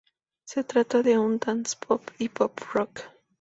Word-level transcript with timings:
Se 0.47 0.63
trata 0.63 1.03
de 1.03 1.19
un 1.19 1.37
dance-pop 1.37 2.09
y 2.17 2.29
pop 2.29 2.59
rock. 2.73 3.01